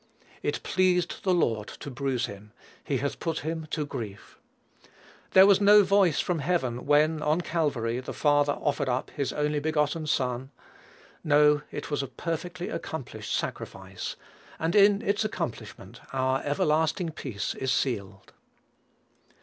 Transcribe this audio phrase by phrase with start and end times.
[0.41, 2.53] "It pleased the Lord to bruise him;
[2.83, 4.39] he hath put him to grief."
[5.33, 9.59] There was no voice from heaven when, on Calvary, the Father offered up his only
[9.59, 10.49] begotten Son.
[11.23, 14.15] No, it was a perfectly accomplished sacrifice;
[14.57, 18.33] and in its accomplishment our everlasting peace is sealed.